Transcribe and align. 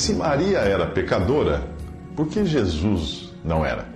Se 0.00 0.14
Maria 0.14 0.60
era 0.60 0.86
pecadora, 0.86 1.62
por 2.16 2.26
que 2.26 2.42
Jesus 2.42 3.34
não 3.44 3.66
era? 3.66 3.86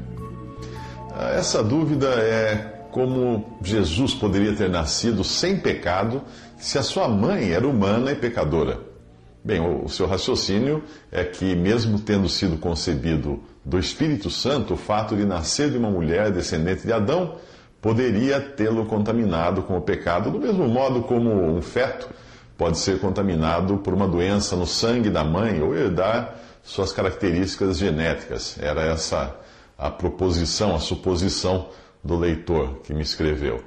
Ah, 1.14 1.30
Essa 1.30 1.62
dúvida 1.62 2.08
é 2.08 2.56
como 2.90 3.56
Jesus 3.62 4.12
poderia 4.12 4.54
ter 4.54 4.68
nascido 4.68 5.24
sem 5.24 5.56
pecado 5.56 6.20
se 6.58 6.76
a 6.76 6.82
sua 6.82 7.08
mãe 7.08 7.52
era 7.52 7.66
humana 7.66 8.12
e 8.12 8.16
pecadora. 8.16 8.80
Bem, 9.42 9.60
o 9.60 9.86
o 9.86 9.88
seu 9.88 10.06
raciocínio 10.06 10.84
é 11.10 11.24
que, 11.24 11.56
mesmo 11.56 11.98
tendo 11.98 12.28
sido 12.28 12.58
concebido 12.58 13.42
do 13.64 13.78
Espírito 13.78 14.28
Santo, 14.28 14.74
o 14.74 14.76
fato 14.76 15.16
de 15.16 15.24
nascer 15.24 15.70
de 15.70 15.78
uma 15.78 15.88
mulher 15.88 16.30
descendente 16.30 16.86
de 16.86 16.92
Adão 16.92 17.36
poderia 17.80 18.42
tê-lo 18.42 18.84
contaminado 18.84 19.62
com 19.62 19.78
o 19.78 19.80
pecado, 19.80 20.30
do 20.30 20.38
mesmo 20.38 20.68
modo 20.68 21.00
como 21.00 21.32
um 21.32 21.62
feto 21.62 22.10
pode 22.56 22.78
ser 22.78 23.00
contaminado 23.00 23.78
por 23.78 23.92
uma 23.92 24.06
doença 24.06 24.56
no 24.56 24.66
sangue 24.66 25.10
da 25.10 25.24
mãe 25.24 25.60
ou 25.60 25.74
herdar 25.74 26.34
suas 26.62 26.92
características 26.92 27.78
genéticas. 27.78 28.56
Era 28.60 28.82
essa 28.82 29.34
a 29.76 29.90
proposição, 29.90 30.74
a 30.74 30.78
suposição 30.78 31.68
do 32.02 32.16
leitor 32.16 32.80
que 32.84 32.94
me 32.94 33.02
escreveu. 33.02 33.62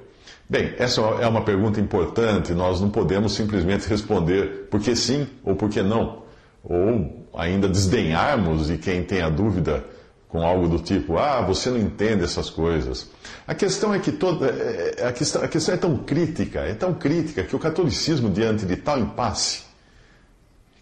Bem, 0.49 0.73
essa 0.77 1.01
é 1.01 1.27
uma 1.27 1.41
pergunta 1.41 1.79
importante, 1.79 2.53
nós 2.53 2.79
não 2.79 2.89
podemos 2.89 3.33
simplesmente 3.33 3.87
responder 3.87 4.67
porque 4.71 4.95
sim 4.95 5.27
ou 5.43 5.55
porque 5.55 5.81
não, 5.81 6.23
ou 6.63 7.27
ainda 7.33 7.67
desdenharmos 7.67 8.67
de 8.67 8.77
quem 8.77 9.03
tem 9.03 9.21
a 9.21 9.29
dúvida 9.29 9.83
com 10.29 10.45
algo 10.45 10.67
do 10.67 10.79
tipo, 10.79 11.17
ah, 11.17 11.41
você 11.41 11.69
não 11.69 11.77
entende 11.77 12.23
essas 12.23 12.49
coisas. 12.49 13.09
A 13.47 13.55
questão 13.55 13.93
é 13.93 13.99
que 13.99 14.11
toda, 14.11 14.47
é- 14.47 14.95
é- 14.97 15.07
a 15.07 15.13
questão, 15.13 15.41
a 15.41 15.47
questão 15.47 15.73
é 15.73 15.77
tão 15.77 15.97
crítica, 15.97 16.59
é 16.59 16.73
tão 16.73 16.93
crítica 16.93 17.43
que 17.43 17.55
o 17.55 17.59
catolicismo, 17.59 18.29
diante 18.29 18.65
de 18.65 18.75
tal 18.75 18.99
impasse, 18.99 19.61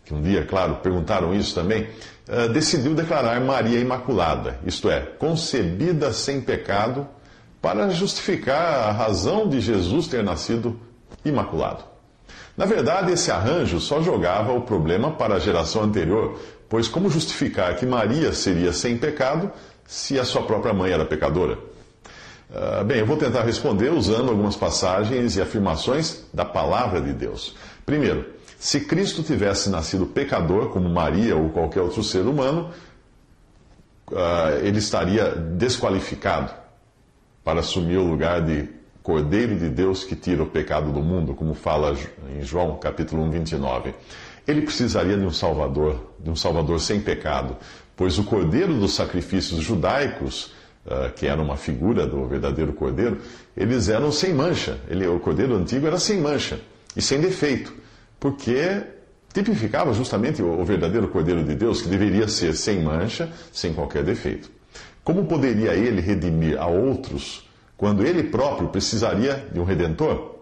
que 0.03 0.13
um 0.13 0.21
dia, 0.21 0.45
claro, 0.45 0.75
perguntaram 0.77 1.33
isso 1.33 1.53
também, 1.53 1.87
eh, 2.27 2.47
decidiu 2.47 2.93
declarar 2.95 3.39
Maria 3.41 3.79
Imaculada, 3.79 4.59
isto 4.65 4.89
é, 4.89 4.99
concebida 5.01 6.11
sem 6.11 6.41
pecado, 6.41 7.07
para 7.61 7.89
justificar 7.89 8.89
a 8.89 8.91
razão 8.91 9.47
de 9.47 9.59
Jesus 9.59 10.07
ter 10.07 10.23
nascido 10.23 10.79
imaculado. 11.23 11.83
Na 12.55 12.65
verdade, 12.65 13.11
esse 13.11 13.31
arranjo 13.31 13.79
só 13.79 14.01
jogava 14.01 14.53
o 14.53 14.61
problema 14.61 15.11
para 15.11 15.35
a 15.35 15.39
geração 15.39 15.83
anterior, 15.83 16.39
pois 16.69 16.87
como 16.87 17.09
justificar 17.09 17.75
que 17.75 17.85
Maria 17.85 18.33
seria 18.33 18.73
sem 18.73 18.97
pecado 18.97 19.51
se 19.85 20.19
a 20.19 20.25
sua 20.25 20.43
própria 20.43 20.73
mãe 20.73 20.91
era 20.91 21.05
pecadora? 21.05 21.57
Ah, 22.53 22.83
bem, 22.83 22.99
eu 22.99 23.05
vou 23.05 23.17
tentar 23.17 23.43
responder 23.43 23.91
usando 23.91 24.29
algumas 24.29 24.55
passagens 24.55 25.35
e 25.35 25.41
afirmações 25.41 26.25
da 26.33 26.45
palavra 26.45 27.01
de 27.01 27.13
Deus. 27.13 27.55
Primeiro, 27.85 28.25
se 28.59 28.81
Cristo 28.81 29.23
tivesse 29.23 29.69
nascido 29.69 30.05
pecador, 30.05 30.69
como 30.69 30.89
Maria 30.89 31.35
ou 31.35 31.49
qualquer 31.49 31.81
outro 31.81 32.03
ser 32.03 32.21
humano, 32.21 32.71
ah, 34.13 34.57
ele 34.61 34.79
estaria 34.79 35.31
desqualificado 35.31 36.53
para 37.43 37.59
assumir 37.59 37.97
o 37.97 38.07
lugar 38.07 38.41
de 38.41 38.69
Cordeiro 39.03 39.55
de 39.55 39.69
Deus 39.69 40.03
que 40.03 40.15
tira 40.15 40.41
o 40.41 40.47
pecado 40.47 40.91
do 40.91 40.99
mundo, 40.99 41.35
como 41.35 41.53
fala 41.53 41.95
em 42.35 42.41
João 42.41 42.77
capítulo 42.77 43.21
1, 43.23 43.29
29. 43.29 43.93
Ele 44.47 44.61
precisaria 44.61 45.17
de 45.17 45.25
um 45.25 45.31
Salvador, 45.31 46.13
de 46.19 46.29
um 46.29 46.35
Salvador 46.35 46.79
sem 46.79 46.99
pecado, 46.99 47.57
pois 47.95 48.17
o 48.19 48.23
Cordeiro 48.23 48.73
dos 48.75 48.93
sacrifícios 48.93 49.61
judaicos, 49.61 50.53
ah, 50.87 51.09
que 51.15 51.25
era 51.25 51.41
uma 51.41 51.57
figura 51.57 52.05
do 52.05 52.27
verdadeiro 52.27 52.73
Cordeiro, 52.73 53.19
eles 53.57 53.89
eram 53.89 54.11
sem 54.11 54.33
mancha. 54.33 54.79
Ele, 54.87 55.07
o 55.07 55.19
Cordeiro 55.19 55.55
antigo 55.55 55.87
era 55.87 55.97
sem 55.97 56.21
mancha 56.21 56.59
e 56.95 57.01
sem 57.01 57.19
defeito, 57.19 57.73
porque 58.19 58.83
tipificava 59.33 59.93
justamente 59.93 60.41
o 60.41 60.59
o 60.59 60.63
verdadeiro 60.63 61.07
Cordeiro 61.07 61.43
de 61.43 61.55
Deus, 61.55 61.81
que 61.81 61.89
deveria 61.89 62.27
ser 62.27 62.55
sem 62.55 62.83
mancha, 62.83 63.31
sem 63.51 63.73
qualquer 63.73 64.03
defeito. 64.03 64.49
Como 65.03 65.25
poderia 65.25 65.73
ele 65.73 66.01
redimir 66.01 66.59
a 66.59 66.67
outros 66.67 67.47
quando 67.77 68.05
ele 68.05 68.23
próprio 68.23 68.69
precisaria 68.69 69.47
de 69.51 69.59
um 69.59 69.63
redentor? 69.63 70.34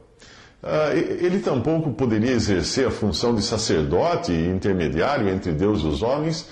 Ah, 0.66 0.96
ele 0.96 1.40
tampouco 1.40 1.91
poderia 1.91 2.31
exercer 2.31 2.88
a 2.88 2.91
função 2.91 3.35
de 3.35 3.41
sacerdote 3.41 4.31
e 4.31 4.47
intermediário 4.47 5.28
entre 5.28 5.51
Deus 5.51 5.81
e 5.81 5.88
os 5.88 6.01
homens, 6.01 6.47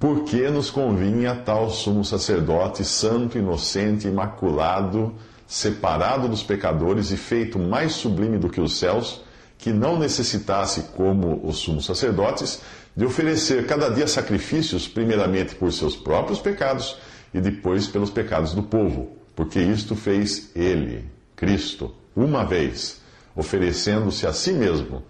porque 0.00 0.48
nos 0.48 0.70
convinha 0.70 1.34
tal 1.34 1.68
sumo 1.68 2.02
sacerdote, 2.02 2.82
santo, 2.82 3.36
inocente, 3.36 4.08
imaculado, 4.08 5.14
separado 5.46 6.26
dos 6.26 6.42
pecadores 6.42 7.10
e 7.10 7.18
feito 7.18 7.58
mais 7.58 7.92
sublime 7.92 8.38
do 8.38 8.48
que 8.48 8.62
os 8.62 8.78
céus, 8.78 9.22
que 9.58 9.74
não 9.74 9.98
necessitasse, 9.98 10.84
como 10.96 11.46
os 11.46 11.58
sumos 11.58 11.84
sacerdotes, 11.84 12.62
de 12.96 13.04
oferecer 13.04 13.66
cada 13.66 13.90
dia 13.90 14.06
sacrifícios, 14.06 14.88
primeiramente 14.88 15.54
por 15.54 15.70
seus 15.70 15.94
próprios 15.94 16.40
pecados 16.40 16.96
e 17.32 17.40
depois 17.40 17.86
pelos 17.86 18.10
pecados 18.10 18.54
do 18.54 18.62
povo, 18.62 19.18
porque 19.36 19.60
isto 19.60 19.94
fez 19.94 20.50
ele, 20.54 21.04
Cristo, 21.36 21.94
uma 22.16 22.44
vez, 22.44 23.03
oferecendo-se 23.34 24.26
a 24.26 24.32
si 24.32 24.52
mesmo. 24.52 25.02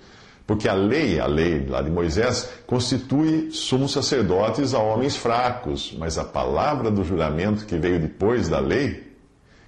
Porque 0.46 0.68
a 0.68 0.74
lei, 0.74 1.18
a 1.18 1.26
lei 1.26 1.64
lá 1.66 1.80
de 1.80 1.90
Moisés, 1.90 2.50
constitui 2.66 3.50
sumos 3.50 3.92
sacerdotes 3.92 4.74
a 4.74 4.78
homens 4.78 5.16
fracos, 5.16 5.94
mas 5.98 6.18
a 6.18 6.24
palavra 6.24 6.90
do 6.90 7.02
juramento 7.02 7.64
que 7.64 7.78
veio 7.78 7.98
depois 7.98 8.48
da 8.48 8.60
lei 8.60 9.14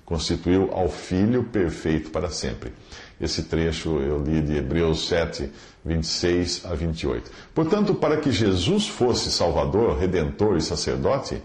constituiu 0.05 0.71
ao 0.73 0.89
Filho 0.89 1.45
perfeito 1.45 2.11
para 2.11 2.31
sempre. 2.31 2.73
Esse 3.21 3.45
trecho 3.45 3.99
eu 3.99 4.23
li 4.23 4.43
de 4.43 4.57
Hebreus 4.57 5.09
7, 5.09 5.51
26 5.85 6.67
a 6.67 6.75
28. 6.75 7.31
Portanto, 7.55 7.95
para 7.95 8.19
que 8.19 8.31
Jesus 8.31 8.87
fosse 8.87 9.33
Salvador, 9.33 9.99
Redentor 9.99 10.57
e 10.59 10.61
Sacerdote, 10.61 11.43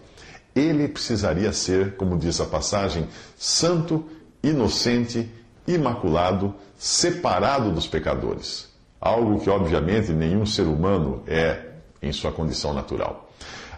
ele 0.53 0.87
precisaria 0.87 1.53
ser, 1.53 1.95
como 1.95 2.17
diz 2.17 2.41
a 2.41 2.45
passagem, 2.45 3.07
santo, 3.37 4.05
inocente, 4.43 5.29
imaculado, 5.75 6.53
separado 6.77 7.71
dos 7.71 7.87
pecadores. 7.87 8.69
Algo 8.99 9.39
que, 9.39 9.49
obviamente, 9.49 10.11
nenhum 10.11 10.45
ser 10.45 10.63
humano 10.63 11.23
é 11.27 11.59
em 12.01 12.11
sua 12.11 12.31
condição 12.31 12.73
natural. 12.73 13.29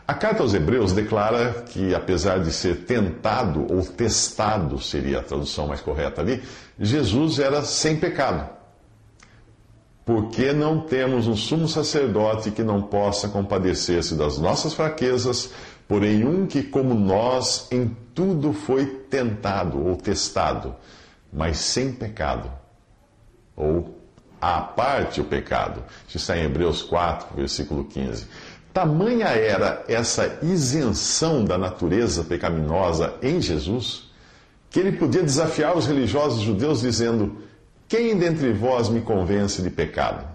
A 0.06 0.14
carta 0.14 0.44
aos 0.44 0.54
Hebreus 0.54 0.92
declara 0.92 1.64
que, 1.70 1.96
apesar 1.96 2.40
de 2.40 2.52
ser 2.52 2.86
tentado 2.86 3.66
ou 3.74 3.86
testado, 3.86 4.78
seria 4.80 5.20
a 5.20 5.24
tradução 5.24 5.68
mais 5.68 5.80
correta 5.80 6.22
ali, 6.22 6.44
Jesus 6.78 7.40
era 7.40 7.62
sem 7.62 7.96
pecado. 7.96 8.50
Porque 10.06 10.52
não 10.52 10.82
temos 10.82 11.26
um 11.28 11.36
sumo 11.38 11.70
sacerdote 11.70 12.52
que 12.52 12.64
não 12.64 12.82
possa 12.82 13.30
compadecer-se 13.30 14.16
das 14.16 14.38
nossas 14.38 14.74
fraquezas, 14.74 15.52
porém 15.88 16.26
um 16.26 16.46
que, 16.46 16.64
como 16.64 16.94
nós, 16.94 17.70
em 17.72 17.96
tudo 18.14 18.52
foi 18.52 18.86
tentado 19.10 19.82
ou 19.88 19.96
testado, 19.96 20.76
mas 21.34 21.58
sem 21.58 21.92
pecado. 21.92 22.52
Ou 23.56 24.00
à 24.40 24.60
parte 24.62 25.22
o 25.22 25.24
pecado. 25.24 25.84
Isso 26.08 26.18
está 26.18 26.38
em 26.38 26.44
Hebreus 26.44 26.82
4, 26.82 27.36
versículo 27.36 27.86
15. 27.86 28.28
Tamanha 28.74 29.28
era 29.28 29.84
essa 29.88 30.40
isenção 30.42 31.46
da 31.46 31.58
natureza 31.58 32.24
pecaminosa 32.24 33.14
em 33.22 33.40
Jesus, 33.40 34.12
que 34.70 34.80
ele 34.80 34.94
podia 34.94 35.24
desafiar 35.24 35.78
os 35.78 35.86
religiosos 35.86 36.42
judeus 36.42 36.82
dizendo: 36.82 37.38
Quem 37.88 38.18
dentre 38.18 38.52
vós 38.52 38.90
me 38.90 39.02
convence 39.02 39.62
de 39.62 39.70
pecado? 39.70 40.28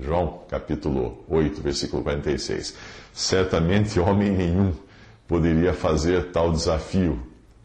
João 0.00 0.40
capítulo 0.48 1.24
8, 1.28 1.60
versículo 1.60 2.02
46. 2.02 2.74
Certamente 3.12 4.00
homem 4.00 4.30
nenhum 4.30 4.72
poderia 5.28 5.74
fazer 5.74 6.30
tal 6.30 6.50
desafio 6.52 7.20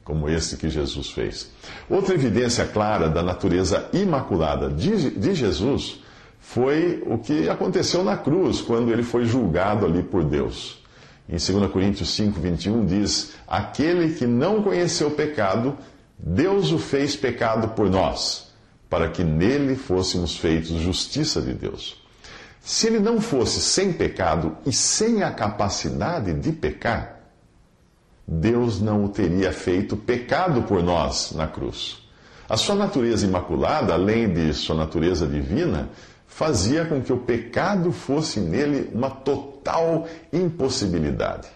como 0.07 0.29
esse 0.29 0.55
que 0.55 0.69
Jesus 0.69 1.11
fez. 1.11 1.51
Outra 1.89 2.15
evidência 2.15 2.65
clara 2.65 3.09
da 3.09 3.21
natureza 3.21 3.89
imaculada 3.91 4.69
de, 4.69 5.09
de 5.09 5.35
Jesus 5.35 5.99
foi 6.39 7.03
o 7.05 7.17
que 7.17 7.49
aconteceu 7.49 8.05
na 8.05 8.15
cruz, 8.15 8.61
quando 8.61 8.89
ele 8.89 9.03
foi 9.03 9.25
julgado 9.25 9.85
ali 9.85 10.01
por 10.01 10.23
Deus. 10.23 10.81
Em 11.27 11.35
2 11.35 11.69
Coríntios 11.69 12.15
5, 12.15 12.39
21 12.39 12.85
diz: 12.85 13.33
Aquele 13.45 14.13
que 14.13 14.25
não 14.25 14.63
conheceu 14.63 15.11
pecado, 15.11 15.77
Deus 16.17 16.71
o 16.71 16.79
fez 16.79 17.17
pecado 17.17 17.75
por 17.75 17.89
nós, 17.89 18.53
para 18.89 19.09
que 19.09 19.25
nele 19.25 19.75
fôssemos 19.75 20.37
feitos 20.37 20.79
justiça 20.79 21.41
de 21.41 21.53
Deus. 21.53 22.01
Se 22.61 22.87
ele 22.87 22.99
não 22.99 23.19
fosse 23.19 23.59
sem 23.59 23.91
pecado 23.91 24.55
e 24.65 24.71
sem 24.71 25.21
a 25.21 25.31
capacidade 25.31 26.33
de 26.33 26.53
pecar, 26.53 27.16
Deus 28.27 28.81
não 28.81 29.05
o 29.05 29.09
teria 29.09 29.53
feito 29.53 29.95
pecado 29.95 30.63
por 30.63 30.83
nós 30.83 31.31
na 31.31 31.47
cruz. 31.47 32.05
A 32.49 32.57
sua 32.57 32.75
natureza 32.75 33.25
imaculada, 33.25 33.93
além 33.93 34.31
de 34.33 34.53
sua 34.53 34.75
natureza 34.75 35.25
divina, 35.25 35.89
fazia 36.27 36.85
com 36.85 37.01
que 37.01 37.13
o 37.13 37.17
pecado 37.17 37.91
fosse 37.91 38.41
nele 38.41 38.89
uma 38.93 39.09
total 39.09 40.07
impossibilidade. 40.31 41.47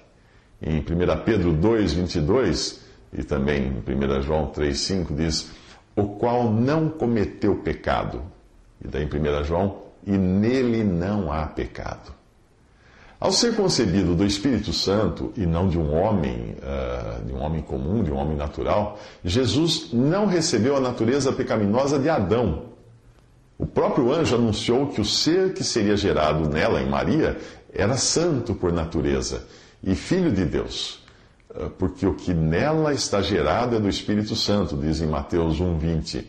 Em 0.61 0.79
1 0.79 0.83
Pedro 1.25 1.51
2, 1.51 1.93
22 1.93 2.79
e 3.13 3.23
também 3.23 3.83
em 3.85 4.17
1 4.17 4.21
João 4.21 4.47
3, 4.47 4.79
5 4.79 5.13
diz: 5.13 5.51
O 5.95 6.07
qual 6.15 6.51
não 6.51 6.89
cometeu 6.89 7.57
pecado. 7.57 8.21
E 8.83 8.87
daí 8.87 9.03
em 9.03 9.07
1 9.07 9.43
João, 9.43 9.81
e 10.05 10.17
nele 10.17 10.83
não 10.83 11.31
há 11.31 11.45
pecado. 11.47 12.20
Ao 13.21 13.31
ser 13.31 13.55
concebido 13.55 14.15
do 14.15 14.25
Espírito 14.25 14.73
Santo 14.73 15.31
e 15.37 15.45
não 15.45 15.67
de 15.69 15.77
um 15.77 15.93
homem, 15.93 16.55
uh, 16.57 17.23
de 17.23 17.31
um 17.31 17.39
homem 17.39 17.61
comum, 17.61 18.01
de 18.01 18.11
um 18.11 18.15
homem 18.15 18.35
natural, 18.35 18.99
Jesus 19.23 19.89
não 19.93 20.25
recebeu 20.25 20.75
a 20.75 20.79
natureza 20.79 21.31
pecaminosa 21.31 21.99
de 21.99 22.09
Adão. 22.09 22.63
O 23.59 23.65
próprio 23.67 24.11
anjo 24.11 24.33
anunciou 24.33 24.87
que 24.87 24.99
o 24.99 25.05
ser 25.05 25.53
que 25.53 25.63
seria 25.63 25.95
gerado 25.95 26.49
nela, 26.49 26.81
em 26.81 26.89
Maria, 26.89 27.37
era 27.71 27.95
santo 27.95 28.55
por 28.55 28.73
natureza 28.73 29.43
e 29.83 29.93
filho 29.93 30.31
de 30.31 30.43
Deus. 30.43 31.03
Uh, 31.51 31.69
porque 31.77 32.07
o 32.07 32.15
que 32.15 32.33
nela 32.33 32.91
está 32.91 33.21
gerado 33.21 33.75
é 33.75 33.79
do 33.79 33.87
Espírito 33.87 34.35
Santo, 34.35 34.75
diz 34.75 34.99
em 34.99 35.05
Mateus 35.05 35.61
1,20. 35.61 36.25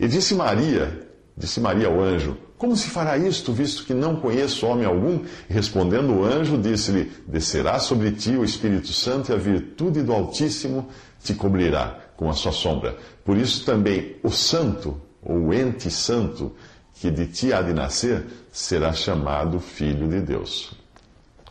E 0.00 0.08
disse 0.08 0.34
Maria, 0.34 1.08
disse 1.36 1.60
Maria 1.60 1.86
ao 1.86 2.00
anjo: 2.00 2.36
como 2.64 2.74
se 2.78 2.88
fará 2.88 3.18
isto, 3.18 3.52
visto 3.52 3.84
que 3.84 3.92
não 3.92 4.16
conheço 4.16 4.66
homem 4.66 4.86
algum? 4.86 5.20
Respondendo 5.50 6.14
o 6.14 6.24
anjo, 6.24 6.56
disse-lhe: 6.56 7.12
Descerá 7.26 7.78
sobre 7.78 8.10
ti 8.12 8.30
o 8.30 8.42
Espírito 8.42 8.88
Santo 8.88 9.30
e 9.30 9.34
a 9.34 9.36
virtude 9.36 10.02
do 10.02 10.14
Altíssimo 10.14 10.88
te 11.22 11.34
cobrirá 11.34 11.98
com 12.16 12.30
a 12.30 12.32
sua 12.32 12.52
sombra. 12.52 12.96
Por 13.22 13.36
isso 13.36 13.66
também 13.66 14.16
o 14.22 14.30
Santo, 14.30 14.98
ou 15.22 15.52
ente 15.52 15.90
santo, 15.90 16.52
que 16.94 17.10
de 17.10 17.26
ti 17.26 17.52
há 17.52 17.60
de 17.60 17.74
nascer, 17.74 18.24
será 18.50 18.94
chamado 18.94 19.60
Filho 19.60 20.08
de 20.08 20.22
Deus. 20.22 20.72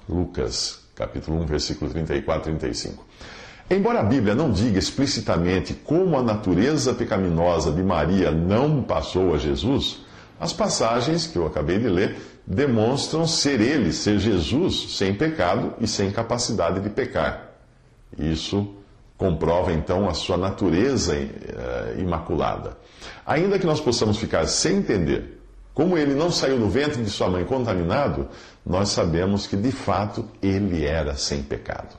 Lucas, 0.09 0.79
capítulo 0.95 1.39
1, 1.43 1.45
versículo 1.45 1.91
34 1.91 2.51
e 2.51 2.55
35. 2.55 3.05
Embora 3.69 3.99
a 3.99 4.03
Bíblia 4.03 4.33
não 4.33 4.51
diga 4.51 4.79
explicitamente 4.79 5.75
como 5.75 6.17
a 6.17 6.23
natureza 6.23 6.91
pecaminosa 6.91 7.71
de 7.71 7.83
Maria 7.83 8.31
não 8.31 8.81
passou 8.81 9.35
a 9.35 9.37
Jesus, 9.37 10.02
as 10.43 10.53
passagens 10.53 11.25
que 11.25 11.37
eu 11.37 11.47
acabei 11.47 11.79
de 11.79 11.87
ler 11.87 12.17
demonstram 12.45 13.25
ser 13.25 13.61
ele, 13.61 13.93
ser 13.93 14.19
Jesus, 14.19 14.97
sem 14.97 15.13
pecado 15.13 15.73
e 15.79 15.87
sem 15.87 16.11
capacidade 16.11 16.81
de 16.81 16.89
pecar. 16.89 17.51
Isso 18.17 18.75
comprova 19.17 19.71
então 19.71 20.09
a 20.09 20.13
sua 20.13 20.35
natureza 20.35 21.15
uh, 21.15 21.99
imaculada. 21.99 22.77
Ainda 23.25 23.57
que 23.57 23.65
nós 23.65 23.79
possamos 23.79 24.17
ficar 24.17 24.45
sem 24.47 24.77
entender 24.77 25.39
como 25.73 25.97
ele 25.97 26.13
não 26.13 26.29
saiu 26.29 26.59
do 26.59 26.69
ventre 26.69 27.01
de 27.01 27.09
sua 27.09 27.29
mãe 27.29 27.45
contaminado, 27.45 28.27
nós 28.65 28.89
sabemos 28.89 29.47
que 29.47 29.55
de 29.55 29.71
fato 29.71 30.27
ele 30.41 30.85
era 30.85 31.15
sem 31.15 31.41
pecado. 31.41 31.95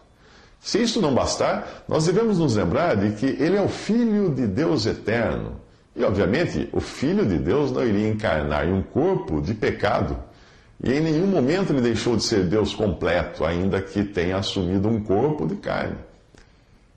Se 0.61 0.81
isto 0.81 1.00
não 1.00 1.14
bastar, 1.14 1.85
nós 1.88 2.06
devemos 2.06 2.38
nos 2.38 2.56
lembrar 2.56 2.94
de 2.96 3.17
que 3.17 3.26
ele 3.43 3.56
é 3.56 3.61
o 3.61 3.69
Filho 3.69 4.31
de 4.31 4.46
Deus 4.46 4.87
eterno 4.87 5.64
e, 5.96 6.02
obviamente, 6.02 6.69
o 6.73 6.81
Filho 6.81 7.25
de 7.25 7.38
Deus 7.38 7.70
não 7.70 7.87
iria 7.87 8.08
encarnar 8.08 8.67
em 8.67 8.73
um 8.73 8.82
corpo 8.82 9.41
de 9.41 9.55
pecado. 9.55 10.19
E 10.82 10.93
em 10.93 11.00
nenhum 11.00 11.26
momento 11.26 11.73
ele 11.73 11.81
deixou 11.81 12.17
de 12.17 12.25
ser 12.25 12.44
Deus 12.44 12.75
completo, 12.75 13.44
ainda 13.44 13.81
que 13.81 14.02
tenha 14.02 14.37
assumido 14.37 14.88
um 14.88 15.00
corpo 15.00 15.46
de 15.46 15.55
carne. 15.55 15.96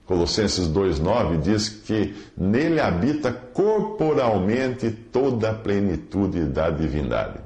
Colossenses 0.04 0.66
2,9 0.66 1.40
diz 1.40 1.68
que 1.68 2.14
nele 2.36 2.80
habita 2.80 3.30
corporalmente 3.30 4.90
toda 4.90 5.50
a 5.50 5.54
plenitude 5.54 6.46
da 6.46 6.70
divindade. 6.70 7.38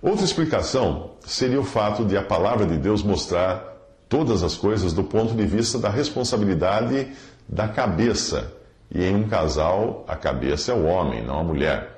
Outra 0.00 0.24
explicação 0.24 1.10
seria 1.20 1.60
o 1.60 1.64
fato 1.64 2.04
de 2.04 2.16
a 2.16 2.22
palavra 2.22 2.64
de 2.64 2.78
Deus 2.78 3.02
mostrar 3.02 3.76
todas 4.08 4.42
as 4.42 4.54
coisas 4.54 4.92
do 4.92 5.04
ponto 5.04 5.34
de 5.34 5.44
vista 5.44 5.78
da 5.78 5.90
responsabilidade 5.90 7.08
da 7.48 7.68
cabeça 7.68 8.55
e 8.90 9.04
em 9.04 9.14
um 9.14 9.28
casal, 9.28 10.04
a 10.06 10.16
cabeça 10.16 10.72
é 10.72 10.74
o 10.74 10.84
homem, 10.84 11.24
não 11.24 11.40
a 11.40 11.44
mulher. 11.44 11.96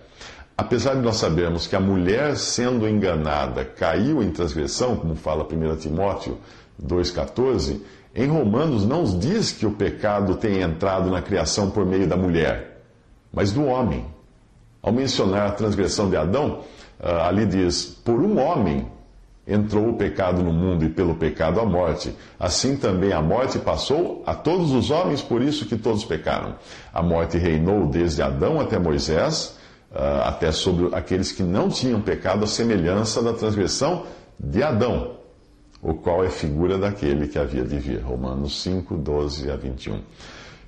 Apesar 0.56 0.94
de 0.94 1.02
nós 1.02 1.16
sabermos 1.16 1.66
que 1.66 1.76
a 1.76 1.80
mulher, 1.80 2.36
sendo 2.36 2.88
enganada, 2.88 3.64
caiu 3.64 4.22
em 4.22 4.30
transgressão, 4.30 4.96
como 4.96 5.14
fala 5.14 5.44
1 5.44 5.76
Timóteo 5.76 6.38
2,14, 6.84 7.80
em 8.14 8.26
Romanos 8.26 8.84
não 8.84 9.04
diz 9.04 9.52
que 9.52 9.66
o 9.66 9.70
pecado 9.70 10.34
tem 10.34 10.60
entrado 10.60 11.10
na 11.10 11.22
criação 11.22 11.70
por 11.70 11.86
meio 11.86 12.08
da 12.08 12.16
mulher, 12.16 12.82
mas 13.32 13.52
do 13.52 13.64
homem. 13.64 14.04
Ao 14.82 14.92
mencionar 14.92 15.48
a 15.48 15.52
transgressão 15.52 16.08
de 16.10 16.16
Adão, 16.16 16.64
ah, 17.00 17.28
ali 17.28 17.46
diz: 17.46 17.84
por 17.84 18.20
um 18.20 18.40
homem 18.40 18.90
entrou 19.48 19.88
o 19.88 19.94
pecado 19.94 20.42
no 20.42 20.52
mundo 20.52 20.84
e 20.84 20.90
pelo 20.90 21.14
pecado 21.14 21.58
a 21.58 21.64
morte. 21.64 22.14
Assim 22.38 22.76
também 22.76 23.12
a 23.12 23.22
morte 23.22 23.58
passou 23.58 24.22
a 24.26 24.34
todos 24.34 24.72
os 24.72 24.90
homens, 24.90 25.22
por 25.22 25.40
isso 25.40 25.64
que 25.64 25.76
todos 25.76 26.04
pecaram. 26.04 26.56
A 26.92 27.02
morte 27.02 27.38
reinou 27.38 27.86
desde 27.86 28.20
Adão 28.20 28.60
até 28.60 28.78
Moisés, 28.78 29.56
ah, 29.90 30.28
até 30.28 30.52
sobre 30.52 30.94
aqueles 30.94 31.32
que 31.32 31.42
não 31.42 31.70
tinham 31.70 32.00
pecado, 32.02 32.44
a 32.44 32.46
semelhança 32.46 33.22
da 33.22 33.32
transgressão 33.32 34.04
de 34.38 34.62
Adão, 34.62 35.16
o 35.80 35.94
qual 35.94 36.22
é 36.22 36.28
figura 36.28 36.76
daquele 36.76 37.26
que 37.26 37.38
havia 37.38 37.64
de 37.64 37.78
vir. 37.78 38.02
Romanos 38.02 38.62
5, 38.62 38.96
12 38.98 39.50
a 39.50 39.56
21. 39.56 40.00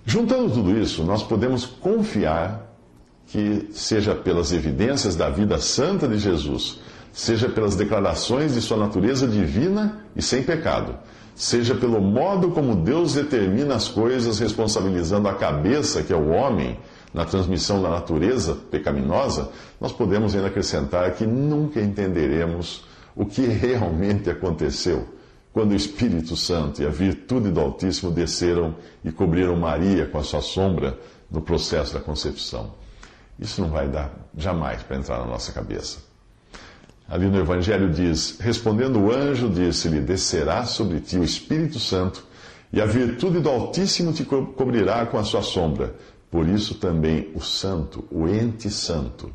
Juntando 0.07 0.51
tudo 0.51 0.79
isso, 0.79 1.05
nós 1.05 1.23
podemos 1.23 1.67
confiar 1.67 2.67
que, 3.27 3.69
seja 3.73 4.15
pelas 4.15 4.53
evidências 4.53 5.15
da 5.15 5.29
vida 5.29 5.59
santa 5.59 6.09
de 6.09 6.19
Jesus, 6.19 6.81
seja 7.21 7.51
pelas 7.51 7.77
declarações 7.77 8.55
de 8.55 8.63
sua 8.63 8.79
natureza 8.79 9.29
divina 9.29 10.07
e 10.17 10.23
sem 10.23 10.43
pecado, 10.43 10.97
seja 11.35 11.75
pelo 11.75 12.01
modo 12.01 12.51
como 12.53 12.75
Deus 12.75 13.13
determina 13.13 13.75
as 13.75 13.89
coisas, 13.89 14.39
responsabilizando 14.39 15.29
a 15.29 15.35
cabeça, 15.35 16.03
que 16.03 16.15
é 16.15 16.17
o 16.17 16.31
homem, 16.31 16.79
na 17.13 17.27
transmissão 17.27 17.83
da 17.83 17.91
natureza 17.91 18.55
pecaminosa, 18.71 19.51
nós 19.79 19.93
podemos 19.93 20.35
ainda 20.35 20.47
acrescentar 20.47 21.13
que 21.13 21.27
nunca 21.27 21.79
entenderemos 21.79 22.87
o 23.15 23.27
que 23.27 23.43
realmente 23.43 24.31
aconteceu 24.31 25.07
quando 25.53 25.73
o 25.73 25.77
Espírito 25.77 26.37
Santo 26.37 26.81
e 26.81 26.87
a 26.87 26.91
virtude 26.91 27.51
do 27.51 27.61
Altíssimo 27.61 28.11
desceram 28.11 28.77
e 29.05 29.13
cobriram 29.13 29.57
Maria 29.57 30.07
com 30.07 30.17
a 30.17 30.23
sua 30.23 30.41
sombra 30.41 30.99
no 31.31 31.43
processo 31.43 31.93
da 31.93 32.01
concepção. 32.01 32.73
Isso 33.39 33.61
não 33.61 33.69
vai 33.69 33.89
dar 33.89 34.11
jamais 34.35 34.83
para 34.83 34.97
entrar 34.97 35.19
na 35.19 35.27
nossa 35.27 35.53
cabeça. 35.53 36.10
Ali 37.11 37.27
no 37.27 37.41
Evangelho 37.41 37.91
diz: 37.91 38.39
Respondendo 38.39 39.01
o 39.01 39.13
anjo, 39.13 39.51
disse-lhe: 39.51 40.01
Descerá 40.01 40.65
sobre 40.65 41.01
ti 41.01 41.19
o 41.19 41.25
Espírito 41.25 41.81
Santo, 41.81 42.25
e 42.73 42.81
a 42.81 42.87
virtude 42.87 43.41
do 43.41 43.49
Altíssimo 43.49 44.13
te 44.13 44.25
cobrirá 44.25 45.05
com 45.07 45.19
a 45.19 45.25
sua 45.25 45.43
sombra. 45.43 45.97
Por 46.31 46.49
isso 46.49 46.77
também 46.77 47.33
o 47.35 47.41
Santo, 47.41 48.05
o 48.13 48.29
ente 48.29 48.71
santo, 48.71 49.33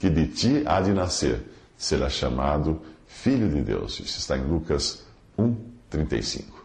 que 0.00 0.10
de 0.10 0.26
ti 0.26 0.62
há 0.66 0.80
de 0.80 0.92
nascer, 0.92 1.46
será 1.78 2.10
chamado 2.10 2.82
Filho 3.06 3.48
de 3.48 3.60
Deus. 3.60 4.00
Isso 4.00 4.18
está 4.18 4.36
em 4.36 4.42
Lucas 4.42 5.04
1, 5.38 5.54
35. 5.88 6.61